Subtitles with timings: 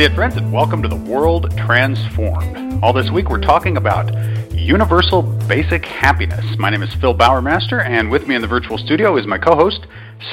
[0.00, 2.82] See it, friends, and welcome to the World Transformed.
[2.82, 4.10] All this week we're talking about
[4.50, 6.42] universal basic happiness.
[6.58, 9.80] My name is Phil Bowermaster, and with me in the virtual studio is my co-host,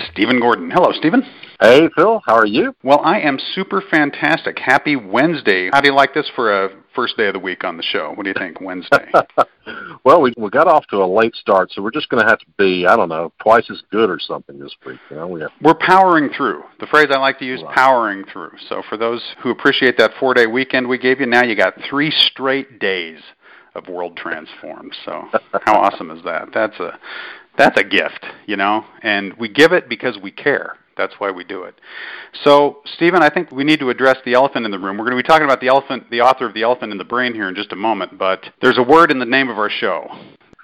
[0.09, 0.71] Stephen Gordon.
[0.71, 1.21] Hello, Stephen.
[1.59, 2.21] Hey, Phil.
[2.25, 2.77] How are you?
[2.81, 4.57] Well, I am super fantastic.
[4.57, 5.69] Happy Wednesday.
[5.73, 8.13] How do you like this for a first day of the week on the show?
[8.15, 9.11] What do you think, Wednesday?
[10.03, 12.39] well, we we got off to a late start, so we're just going to have
[12.39, 14.99] to be, I don't know, twice as good or something this week.
[15.09, 15.51] You know, we have...
[15.61, 16.63] We're powering through.
[16.79, 17.75] The phrase I like to use, right.
[17.75, 18.51] powering through.
[18.69, 22.11] So for those who appreciate that four-day weekend we gave you, now you got three
[22.11, 23.19] straight days
[23.75, 24.95] of World Transformed.
[25.05, 25.25] So
[25.65, 26.49] how awesome is that?
[26.53, 26.97] That's a
[27.57, 30.77] that's a gift, you know, and we give it because we care.
[30.97, 31.75] That's why we do it.
[32.43, 34.97] So, Stephen, I think we need to address the elephant in the room.
[34.97, 37.03] We're going to be talking about the elephant, the author of the elephant in the
[37.05, 39.69] brain here in just a moment, but there's a word in the name of our
[39.69, 40.07] show.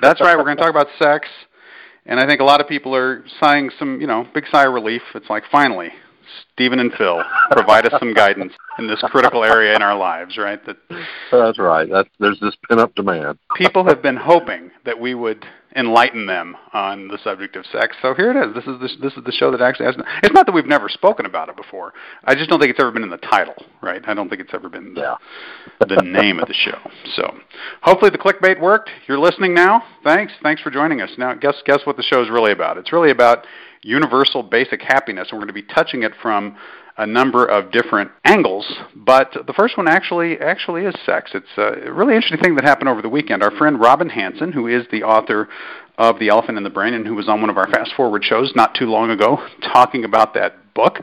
[0.02, 0.38] That's right.
[0.38, 1.28] We're going to talk about sex,
[2.06, 4.74] and I think a lot of people are sighing some, you know, big sigh of
[4.74, 5.02] relief.
[5.16, 5.90] It's like finally,
[6.54, 10.64] Stephen and Phil provide us some guidance in this critical area in our lives, right?
[10.66, 10.78] That
[11.32, 11.88] That's right.
[11.90, 13.38] That's, there's this pin-up demand.
[13.56, 15.46] people have been hoping that we would
[15.76, 17.96] enlighten them on the subject of sex.
[18.02, 18.54] So here it is.
[18.54, 19.96] This is the, this is the show that actually has.
[20.24, 21.94] It's not that we've never spoken about it before.
[22.24, 24.02] I just don't think it's ever been in the title, right?
[24.08, 25.16] I don't think it's ever been the, yeah.
[25.80, 26.78] the name of the show.
[27.16, 27.36] So
[27.82, 28.90] hopefully the clickbait worked.
[29.08, 29.84] You're listening now.
[30.04, 30.34] Thanks.
[30.44, 31.10] Thanks for joining us.
[31.18, 32.78] Now guess guess what the show is really about.
[32.78, 33.46] It's really about
[33.82, 36.56] universal basic happiness, and we're going to be touching it from
[36.98, 41.32] a number of different angles, but the first one actually actually is sex.
[41.34, 43.42] It's a really interesting thing that happened over the weekend.
[43.42, 45.50] Our friend Robin Hanson, who is the author
[45.98, 48.24] of The Elephant in the Brain and who was on one of our fast forward
[48.24, 51.00] shows not too long ago talking about that book,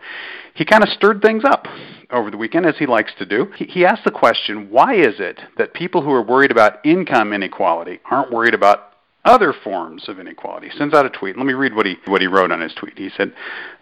[0.55, 1.67] he kind of stirred things up
[2.11, 3.53] over the weekend as he likes to do.
[3.56, 7.33] He, he asked the question, why is it that people who are worried about income
[7.33, 8.90] inequality aren't worried about
[9.25, 10.70] other forms of inequality.
[10.76, 11.36] Sends out a tweet.
[11.36, 12.98] Let me read what he, what he wrote on his tweet.
[12.98, 13.32] He said,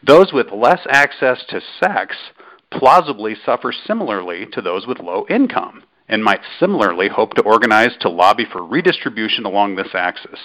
[0.04, 2.16] Those with less access to sex
[2.70, 8.08] plausibly suffer similarly to those with low income and might similarly hope to organize to
[8.08, 10.40] lobby for redistribution along this axis.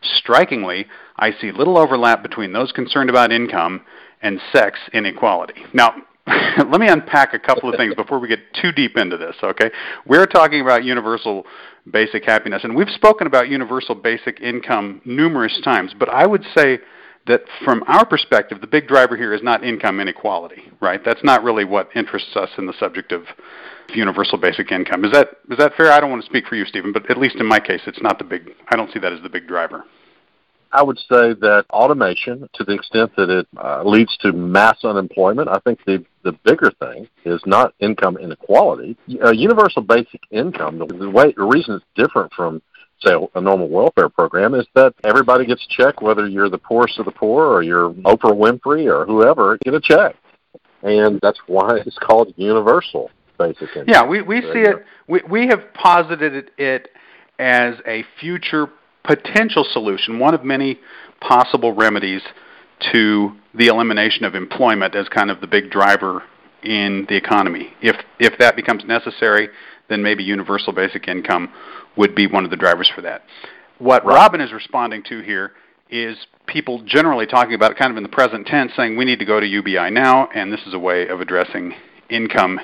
[0.00, 3.82] Strikingly, I see little overlap between those concerned about income
[4.20, 5.64] and sex inequality.
[5.72, 5.94] Now,
[6.26, 9.70] let me unpack a couple of things before we get too deep into this, okay?
[10.06, 11.44] We're talking about universal
[11.90, 16.78] basic happiness, and we've spoken about universal basic income numerous times, but I would say
[17.26, 21.00] that from our perspective, the big driver here is not income inequality, right?
[21.04, 23.24] That's not really what interests us in the subject of
[23.94, 25.04] universal basic income.
[25.04, 25.92] Is that is that fair?
[25.92, 28.02] I don't want to speak for you, Stephen, but at least in my case, it's
[28.02, 28.50] not the big.
[28.68, 29.84] I don't see that as the big driver.
[30.72, 35.48] I would say that automation, to the extent that it uh, leads to mass unemployment,
[35.48, 38.96] I think the the bigger thing is not income inequality.
[39.22, 42.62] Uh, universal basic income, the, the way the reason it's different from
[43.04, 46.98] say a normal welfare program is that everybody gets a check, whether you're the poorest
[46.98, 50.14] of the poor or you're Oprah Winfrey or whoever, get a check,
[50.82, 53.84] and that's why it's called universal basic income.
[53.88, 54.84] Yeah, we we see it.
[55.08, 56.90] We we have posited it
[57.38, 58.68] as a future
[59.04, 60.78] potential solution, one of many
[61.20, 62.22] possible remedies
[62.92, 66.22] to the elimination of employment as kind of the big driver
[66.62, 67.74] in the economy.
[67.80, 69.48] If if that becomes necessary,
[69.88, 71.52] then maybe universal basic income
[71.96, 73.22] would be one of the drivers for that.
[73.78, 74.14] What right.
[74.14, 75.52] Robin is responding to here
[75.90, 79.18] is people generally talking about it kind of in the present tense, saying we need
[79.18, 81.74] to go to UBI now, and this is a way of addressing
[82.08, 82.58] income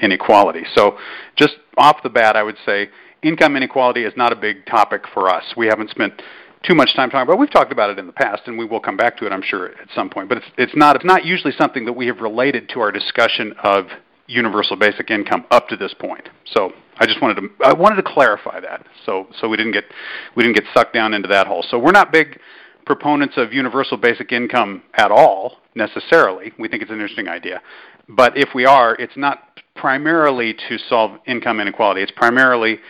[0.00, 0.64] inequality.
[0.74, 0.96] So,
[1.36, 2.88] just off the bat, I would say
[3.22, 5.44] income inequality is not a big topic for us.
[5.56, 6.22] We haven't spent
[6.62, 7.34] too much time talking about.
[7.34, 7.40] It.
[7.40, 9.42] We've talked about it in the past, and we will come back to it, I'm
[9.42, 10.28] sure, at some point.
[10.28, 13.54] But it's, it's not it's not usually something that we have related to our discussion
[13.62, 13.86] of
[14.26, 16.28] universal basic income up to this point.
[16.44, 19.84] So I just wanted to I wanted to clarify that, so so we didn't get
[20.36, 21.64] we didn't get sucked down into that hole.
[21.68, 22.38] So we're not big
[22.86, 26.52] proponents of universal basic income at all necessarily.
[26.58, 27.60] We think it's an interesting idea,
[28.08, 32.02] but if we are, it's not primarily to solve income inequality.
[32.02, 32.80] It's primarily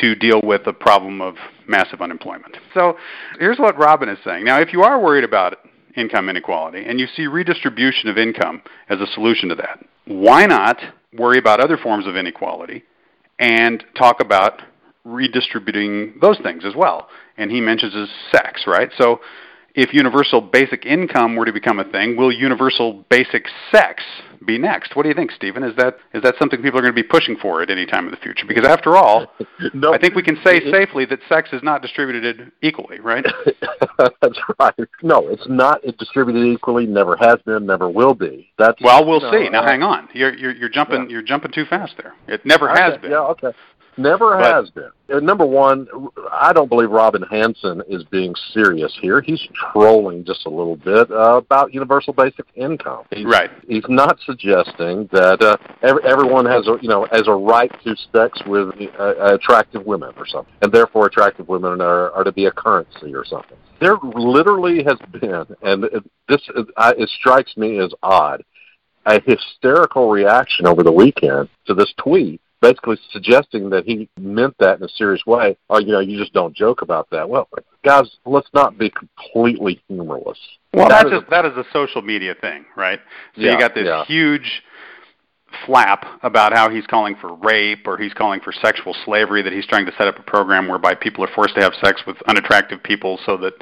[0.00, 1.36] to deal with the problem of
[1.66, 2.56] massive unemployment.
[2.72, 2.96] So
[3.38, 4.44] here's what Robin is saying.
[4.44, 5.58] Now, if you are worried about
[5.96, 10.78] income inequality and you see redistribution of income as a solution to that, why not
[11.12, 12.82] worry about other forms of inequality
[13.38, 14.62] and talk about
[15.04, 17.08] redistributing those things as well.
[17.36, 18.90] And he mentions his sex, right?
[18.98, 19.20] So
[19.74, 24.02] if universal basic income were to become a thing, will universal basic sex
[24.46, 24.96] be next?
[24.96, 25.62] What do you think, Stephen?
[25.62, 28.06] Is that is that something people are going to be pushing for at any time
[28.06, 28.46] in the future?
[28.46, 29.26] Because after all,
[29.74, 33.24] no, I think we can say safely that sex is not distributed equally, right?
[33.98, 34.74] That's right.
[35.02, 36.86] No, it's not distributed equally.
[36.86, 37.66] Never has been.
[37.66, 38.50] Never will be.
[38.58, 39.48] That's well, we'll see.
[39.48, 40.08] Now, uh, hang on.
[40.12, 41.08] You're you're, you're jumping yeah.
[41.08, 42.14] you're jumping too fast there.
[42.28, 42.82] It never okay.
[42.82, 43.10] has been.
[43.10, 43.18] Yeah.
[43.18, 43.52] Okay.
[43.96, 44.90] Never but, has been.
[45.12, 45.86] Uh, number one,
[46.32, 49.20] I don't believe Robin Hanson is being serious here.
[49.20, 49.40] He's
[49.72, 53.04] trolling just a little bit uh, about universal basic income.
[53.10, 53.50] He's, right.
[53.68, 57.94] He's not suggesting that uh, every, everyone has a you know has a right to
[58.12, 62.46] sex with uh, attractive women or something, and therefore attractive women are, are to be
[62.46, 63.56] a currency or something.
[63.80, 65.84] There literally has been, and
[66.28, 68.42] this it strikes me as odd,
[69.06, 74.78] a hysterical reaction over the weekend to this tweet basically suggesting that he meant that
[74.78, 75.56] in a serious way.
[75.68, 77.28] Or, you know, you just don't joke about that.
[77.28, 77.46] Well,
[77.84, 80.38] guys, let's not be completely humorless.
[80.72, 83.00] Well, that that's just, a, that is a social media thing, right?
[83.36, 84.04] So yeah, you got this yeah.
[84.06, 84.62] huge
[85.66, 89.66] flap about how he's calling for rape or he's calling for sexual slavery, that he's
[89.66, 92.82] trying to set up a program whereby people are forced to have sex with unattractive
[92.82, 93.52] people so that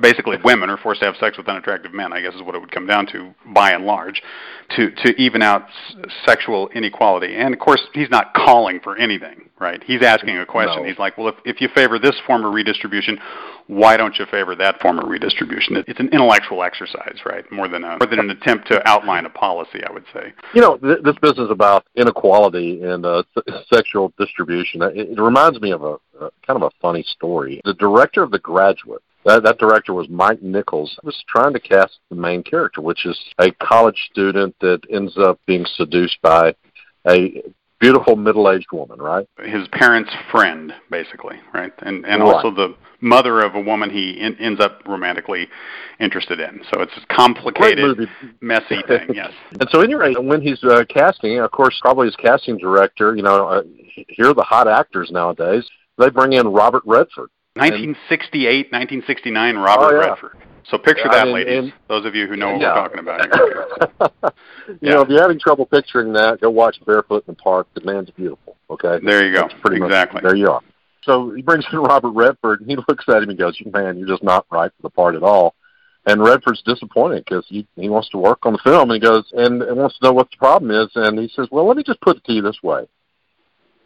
[0.00, 2.60] basically women are forced to have sex with unattractive men, I guess is what it
[2.60, 4.22] would come down to by and large,
[4.76, 7.34] to, to even out s- sexual inequality.
[7.34, 9.82] And of course, he's not calling for anything, right?
[9.84, 10.82] He's asking a question.
[10.82, 10.88] No.
[10.88, 13.18] He's like, well, if, if you favor this form of redistribution,
[13.66, 15.82] why don't you favor that form of redistribution?
[15.86, 17.50] It's an intellectual exercise, right?
[17.50, 20.32] More than a more than an attempt to outline a policy, I would say.
[20.54, 23.22] You know, th- this business about inequality and uh,
[23.72, 24.82] sexual distribution.
[24.82, 27.60] It, it reminds me of a, a kind of a funny story.
[27.64, 30.98] The director of The Graduate that, that director was Mike Nichols.
[31.00, 35.16] He was trying to cast the main character, which is a college student that ends
[35.16, 36.54] up being seduced by
[37.08, 37.42] a
[37.84, 39.28] beautiful middle-aged woman, right?
[39.44, 41.72] His parents' friend, basically, right?
[41.80, 42.34] And and right.
[42.34, 45.48] also the mother of a woman he in, ends up romantically
[46.00, 46.62] interested in.
[46.72, 48.08] So it's a complicated,
[48.40, 49.08] messy thing.
[49.12, 49.32] Yes.
[49.60, 53.14] and so, anyway, when he's uh, casting, of course, probably his casting director.
[53.14, 53.62] You know, uh,
[54.08, 55.68] here are the hot actors nowadays.
[55.98, 57.30] They bring in Robert Redford.
[57.56, 60.08] 1968, 1969, Robert oh, yeah.
[60.08, 60.36] Redford.
[60.70, 61.58] So picture that, ladies.
[61.58, 62.74] And, those of you who know what yeah.
[62.74, 64.34] we're talking about.
[64.68, 64.94] you yeah.
[64.94, 67.68] know, if you're having trouble picturing that, go watch Barefoot in the Park.
[67.74, 68.56] The man's beautiful.
[68.70, 68.98] Okay.
[69.04, 69.42] There you go.
[69.42, 70.16] That's pretty exactly.
[70.16, 70.62] Much, there you are.
[71.02, 74.08] So he brings in Robert Redford, and he looks at him and goes, "Man, you're
[74.08, 75.54] just not right for the part at all."
[76.06, 79.24] And Redford's disappointed because he he wants to work on the film, and he goes
[79.32, 80.90] and, and wants to know what the problem is.
[80.94, 82.86] And he says, "Well, let me just put it to you this way: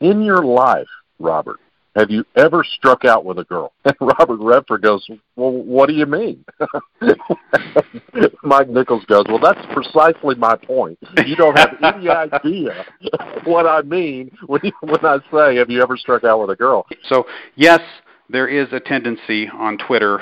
[0.01, 0.89] in your life,
[1.19, 1.59] Robert,
[1.99, 3.73] have you ever struck out with a girl?
[3.85, 5.07] And Robert Redford goes,
[5.37, 6.45] Well, what do you mean?
[8.43, 10.99] Mike Nichols goes, Well, that's precisely my point.
[11.27, 12.85] You don't have any idea
[13.45, 16.87] what I mean when, when I say, Have you ever struck out with a girl?
[17.05, 17.81] So, yes,
[18.29, 20.21] there is a tendency on Twitter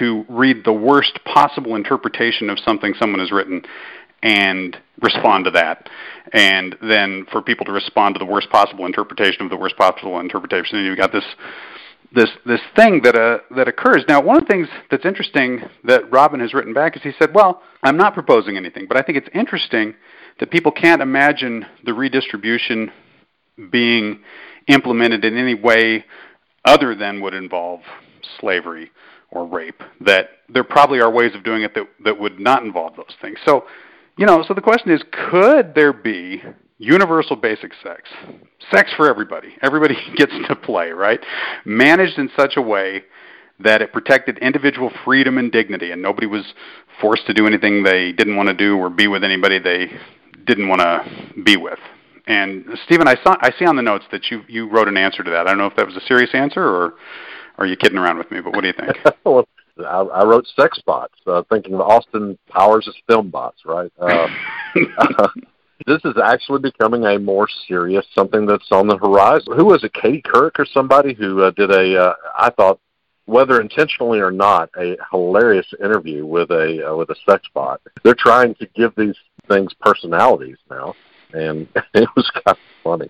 [0.00, 3.62] to read the worst possible interpretation of something someone has written
[4.24, 5.88] and respond to that.
[6.32, 10.18] And then for people to respond to the worst possible interpretation of the worst possible
[10.18, 11.24] interpretation, and you've got this
[12.12, 14.04] this this thing that uh, that occurs.
[14.08, 17.34] Now, one of the things that's interesting that Robin has written back is he said,
[17.34, 19.94] "Well, I'm not proposing anything, but I think it's interesting
[20.40, 22.90] that people can't imagine the redistribution
[23.70, 24.20] being
[24.68, 26.04] implemented in any way
[26.64, 27.80] other than would involve
[28.40, 28.90] slavery
[29.30, 29.82] or rape.
[30.00, 33.38] That there probably are ways of doing it that that would not involve those things."
[33.44, 33.66] So
[34.16, 36.42] you know, so the question is could there be
[36.78, 38.08] universal basic sex?
[38.70, 39.54] Sex for everybody.
[39.62, 41.20] Everybody gets to play, right?
[41.64, 43.04] Managed in such a way
[43.60, 46.54] that it protected individual freedom and dignity, and nobody was
[47.00, 49.90] forced to do anything they didn't want to do or be with anybody they
[50.44, 51.78] didn't want to be with.
[52.26, 55.22] And Stephen, I saw I see on the notes that you you wrote an answer
[55.22, 55.46] to that.
[55.46, 56.94] I don't know if that was a serious answer or
[57.58, 58.40] are you kidding around with me?
[58.40, 58.96] But what do you think?
[59.24, 59.46] well,
[59.78, 63.92] I, I wrote sex bots, uh, thinking of Austin Powers as fembots, right?
[63.98, 64.28] Uh,
[65.86, 69.56] this is actually becoming a more serious something that's on the horizon.
[69.56, 72.80] Who was it, Katie Couric or somebody who uh, did a, uh, I thought,
[73.26, 77.80] whether intentionally or not, a hilarious interview with a uh, with a sex bot.
[78.02, 79.16] They're trying to give these
[79.48, 80.94] things personalities now
[81.34, 83.08] and it was kind of funny.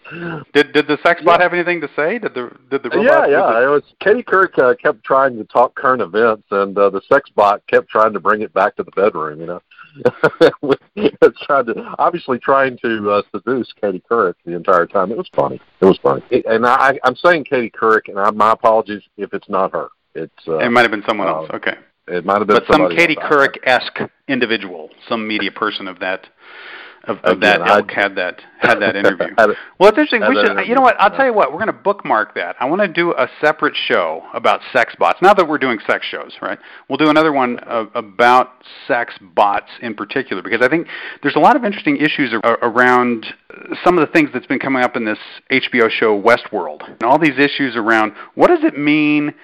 [0.54, 1.43] Did did the sex bot yeah.
[1.43, 2.19] have anything to say?
[2.19, 3.28] Did the did the robot?
[3.28, 3.64] Yeah, yeah.
[3.64, 7.28] It was Katie Couric uh, kept trying to talk current events, and uh, the sex
[7.35, 9.40] bot kept trying to bring it back to the bedroom.
[9.40, 9.61] You know,
[10.97, 15.11] it's trying to obviously trying to uh, seduce Katie Couric the entire time.
[15.11, 15.61] It was funny.
[15.81, 16.23] It was funny.
[16.31, 19.88] It, and I, I'm saying Katie Couric, and I, my apologies if it's not her.
[20.14, 21.50] It's uh, it might have been someone else.
[21.52, 21.75] Uh, okay.
[22.07, 26.26] It might have been, but some Katie Couric esque individual, some media person of that
[27.06, 29.26] of, of Again, that ilk had that had that interview.
[29.37, 30.23] well, it's interesting.
[30.28, 30.96] We should, you know what?
[30.99, 31.52] I'll tell you what.
[31.52, 32.56] We're going to bookmark that.
[32.61, 35.20] I want to do a separate show about sex bots.
[35.23, 36.58] Now that we're doing sex shows, right?
[36.88, 38.52] We'll do another one uh, about
[38.87, 40.87] sex bots in particular because I think
[41.23, 43.26] there's a lot of interesting issues ar- around
[43.84, 45.18] some of the things that's been coming up in this
[45.50, 49.34] HBO show Westworld, and all these issues around what does it mean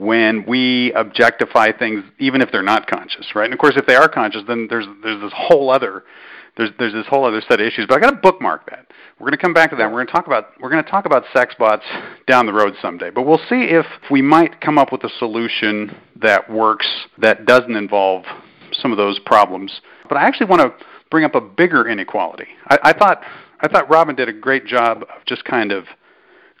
[0.00, 3.44] when we objectify things, even if they're not conscious, right?
[3.44, 6.04] And of course, if they are conscious, then there's there's this whole other
[6.56, 7.86] there's there's this whole other set of issues.
[7.86, 8.86] But I got to bookmark that.
[9.18, 9.86] We're going to come back to that.
[9.86, 11.84] We're going to talk about we're going to talk about sex bots
[12.26, 13.10] down the road someday.
[13.10, 16.86] But we'll see if we might come up with a solution that works
[17.18, 18.24] that doesn't involve
[18.72, 19.80] some of those problems.
[20.08, 22.46] But I actually want to bring up a bigger inequality.
[22.68, 23.22] I, I thought
[23.60, 25.84] I thought Robin did a great job of just kind of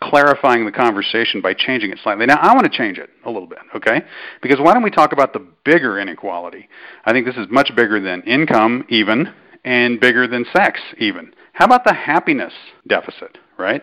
[0.02, 2.24] clarifying the conversation by changing it slightly.
[2.24, 4.02] Now, I want to change it a little bit, okay?
[4.40, 6.68] Because why don't we talk about the bigger inequality?
[7.04, 9.32] I think this is much bigger than income, even,
[9.64, 11.34] and bigger than sex, even.
[11.52, 12.52] How about the happiness
[12.86, 13.82] deficit, right?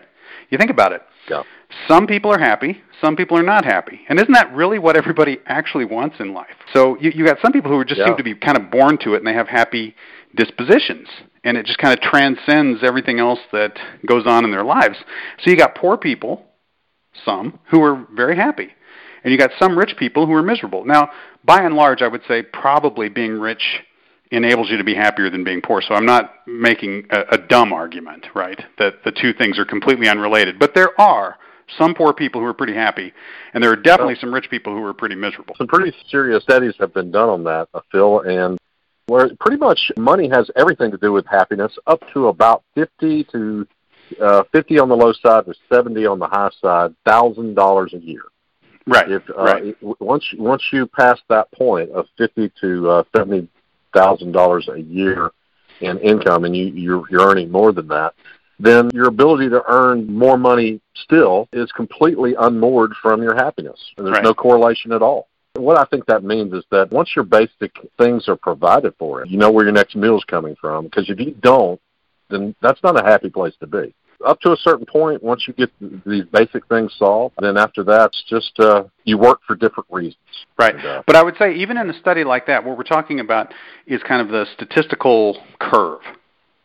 [0.50, 1.02] You think about it.
[1.30, 1.42] Yeah.
[1.86, 4.00] Some people are happy, some people are not happy.
[4.08, 6.56] And isn't that really what everybody actually wants in life?
[6.72, 8.06] So you, you got some people who just yeah.
[8.06, 9.94] seem to be kind of born to it and they have happy
[10.34, 11.08] dispositions.
[11.44, 14.96] And it just kind of transcends everything else that goes on in their lives.
[15.42, 16.44] So you got poor people,
[17.24, 18.68] some, who are very happy.
[19.22, 20.84] And you got some rich people who are miserable.
[20.84, 21.10] Now,
[21.44, 23.80] by and large, I would say probably being rich
[24.30, 25.80] enables you to be happier than being poor.
[25.80, 28.60] So I'm not making a, a dumb argument, right?
[28.78, 30.58] That the two things are completely unrelated.
[30.58, 31.36] But there are
[31.78, 33.12] some poor people who are pretty happy,
[33.52, 35.54] and there are definitely some rich people who are pretty miserable.
[35.56, 38.58] Some pretty serious studies have been done on that, uh, Phil, and
[39.06, 43.66] where pretty much money has everything to do with happiness, up to about fifty to
[44.22, 47.98] uh, fifty on the low side to seventy on the high side, thousand dollars a
[47.98, 48.22] year.
[48.86, 49.10] Right.
[49.10, 49.76] If uh, right.
[50.00, 53.48] once once you pass that point of fifty to uh, seventy
[53.94, 55.30] thousand dollars a year
[55.80, 58.14] in income, and you you're, you're earning more than that,
[58.58, 63.78] then your ability to earn more money still is completely unmoored from your happiness.
[63.96, 64.24] And there's right.
[64.24, 65.28] no correlation at all.
[65.54, 69.38] What I think that means is that once your basic things are provided for, you
[69.38, 70.84] know where your next meal is coming from.
[70.84, 71.80] Because if you don't,
[72.30, 73.94] then that's not a happy place to be
[74.26, 75.70] up to a certain point, once you get
[76.06, 80.16] these basic things solved, then after that, it's just uh, you work for different reasons.
[80.58, 80.74] Right.
[80.74, 83.20] And, uh, but I would say even in a study like that, what we're talking
[83.20, 83.52] about
[83.86, 86.00] is kind of the statistical curve.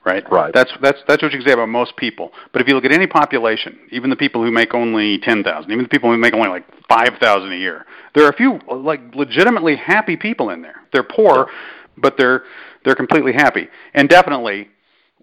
[0.06, 0.30] Right.
[0.30, 0.54] Right.
[0.54, 2.32] That's that's that's what you can say about most people.
[2.52, 5.72] But if you look at any population, even the people who make only ten thousand,
[5.72, 8.60] even the people who make only like five thousand a year, there are a few
[8.70, 10.82] like legitimately happy people in there.
[10.92, 11.54] They're poor, yeah.
[11.96, 12.44] but they're
[12.84, 13.70] they're completely happy.
[13.94, 14.68] And definitely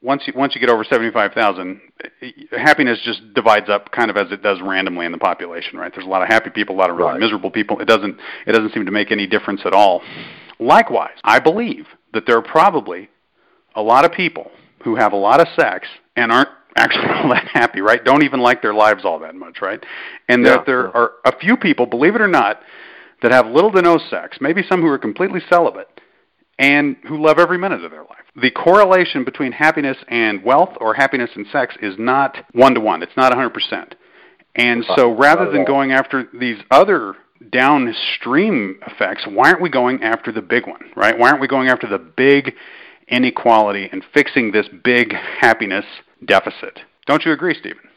[0.03, 1.81] once you once you get over 75,000,
[2.53, 5.93] happiness just divides up kind of as it does randomly in the population, right?
[5.95, 7.21] There's a lot of happy people, a lot of really right.
[7.21, 7.81] miserable people.
[7.81, 10.03] It doesn't it doesn't seem to make any difference at all.
[10.59, 13.09] Likewise, I believe that there are probably
[13.75, 14.51] a lot of people
[14.85, 18.03] who have a lot of sex and aren't actually all that happy, right?
[18.05, 19.85] Don't even like their lives all that much, right?
[20.29, 20.91] And yeah, that there yeah.
[20.95, 22.61] are a few people, believe it or not,
[23.23, 26.00] that have little to no sex, maybe some who are completely celibate,
[26.61, 28.19] and who love every minute of their life.
[28.37, 33.03] The correlation between happiness and wealth or happiness and sex is not one to one.
[33.03, 33.95] It's not 100%.
[34.57, 37.15] And so rather than going after these other
[37.51, 41.19] downstream effects, why aren't we going after the big one, right?
[41.19, 42.53] Why aren't we going after the big
[43.09, 45.87] inequality and fixing this big happiness
[46.27, 46.81] deficit?
[47.07, 47.89] Don't you agree, Stephen?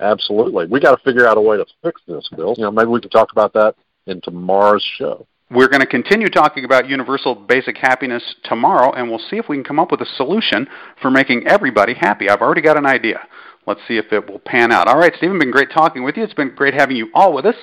[0.00, 0.66] Absolutely.
[0.66, 2.54] We got to figure out a way to fix this, Phil.
[2.58, 3.76] You know, maybe we can talk about that
[4.06, 5.26] in tomorrow's show.
[5.52, 9.56] We're going to continue talking about universal basic happiness tomorrow, and we'll see if we
[9.56, 10.66] can come up with a solution
[11.02, 12.30] for making everybody happy.
[12.30, 13.20] I've already got an idea.
[13.66, 14.88] Let's see if it will pan out.
[14.88, 16.24] All right, Stephen, been great talking with you.
[16.24, 17.56] It's been great having you all with us.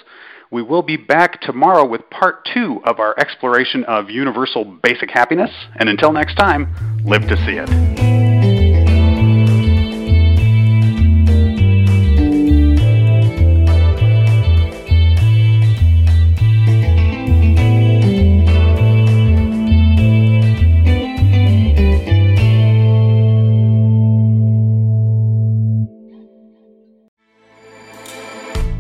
[0.52, 5.50] We will be back tomorrow with part two of our exploration of universal basic happiness.
[5.78, 6.72] And until next time,
[7.04, 7.99] live to see it.